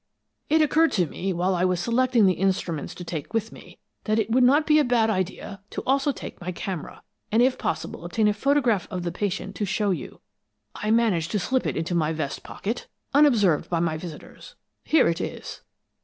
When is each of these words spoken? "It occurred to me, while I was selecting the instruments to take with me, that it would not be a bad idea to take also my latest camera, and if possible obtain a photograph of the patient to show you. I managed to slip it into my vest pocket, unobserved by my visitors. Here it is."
"It 0.49 0.63
occurred 0.63 0.91
to 0.93 1.05
me, 1.05 1.31
while 1.31 1.53
I 1.53 1.63
was 1.63 1.79
selecting 1.79 2.25
the 2.25 2.33
instruments 2.33 2.95
to 2.95 3.03
take 3.03 3.35
with 3.35 3.51
me, 3.51 3.77
that 4.05 4.17
it 4.17 4.31
would 4.31 4.43
not 4.43 4.65
be 4.65 4.79
a 4.79 4.83
bad 4.83 5.11
idea 5.11 5.61
to 5.69 5.81
take 5.81 5.87
also 5.87 6.09
my 6.09 6.13
latest 6.23 6.55
camera, 6.55 7.03
and 7.31 7.43
if 7.43 7.55
possible 7.59 8.03
obtain 8.03 8.27
a 8.27 8.33
photograph 8.33 8.87
of 8.89 9.03
the 9.03 9.11
patient 9.11 9.55
to 9.57 9.63
show 9.63 9.91
you. 9.91 10.19
I 10.73 10.89
managed 10.89 11.29
to 11.33 11.39
slip 11.39 11.67
it 11.67 11.77
into 11.77 11.93
my 11.93 12.13
vest 12.13 12.41
pocket, 12.41 12.87
unobserved 13.13 13.69
by 13.69 13.79
my 13.79 13.95
visitors. 13.95 14.55
Here 14.83 15.07
it 15.07 15.21
is." 15.21 15.61